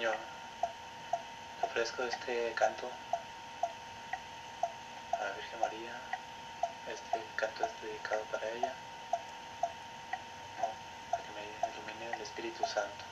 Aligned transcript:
Señor, 0.00 0.16
te 1.60 1.66
ofrezco 1.66 2.02
este 2.04 2.54
canto 2.54 2.88
a 5.12 5.24
la 5.24 5.32
Virgen 5.32 5.60
María. 5.60 5.92
Este 6.90 7.22
canto 7.36 7.66
es 7.66 7.82
dedicado 7.82 8.22
para 8.32 8.48
ella, 8.48 8.72
para 11.10 11.22
que 11.22 11.30
me 11.32 11.42
ilumine 11.70 12.14
el 12.16 12.22
Espíritu 12.22 12.64
Santo. 12.64 13.09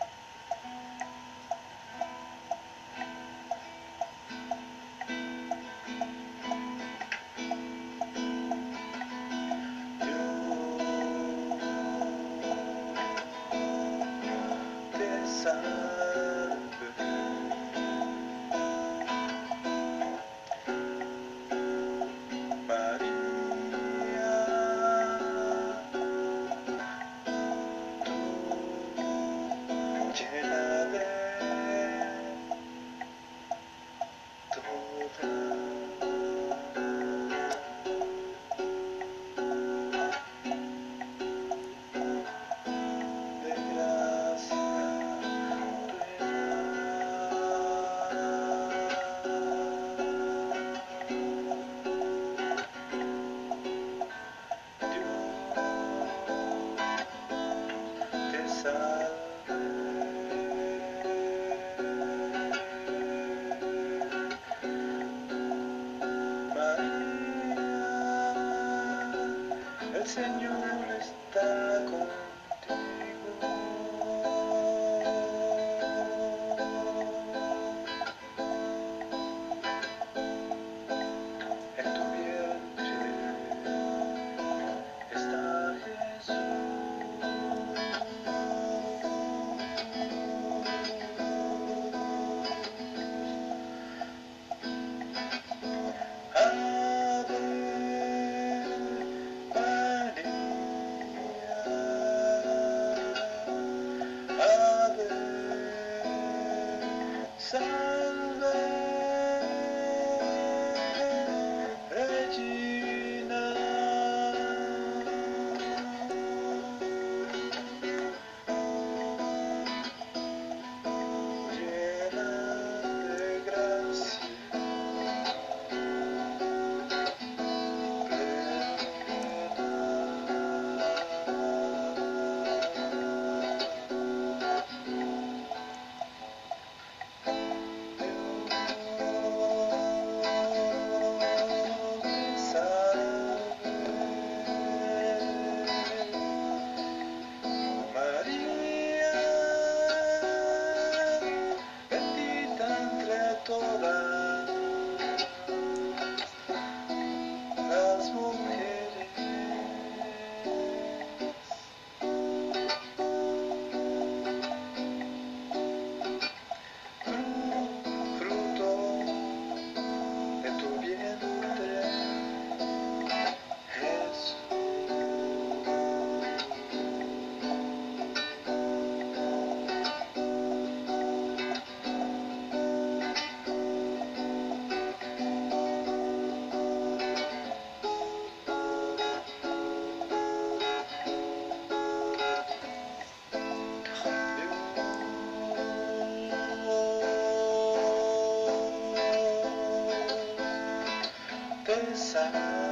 Te 201.98 202.04
salve. 202.04 202.67